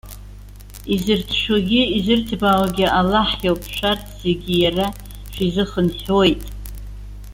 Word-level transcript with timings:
Изырҭшәогьы, 0.93 1.81
изырҭбаауагьы 1.97 2.87
Аллаҳ 2.99 3.29
иоуп, 3.45 3.61
шәарҭ 3.75 4.03
зегьы 4.21 4.55
иара 4.63 4.87
шәизыхынҳәуеит. 5.33 6.41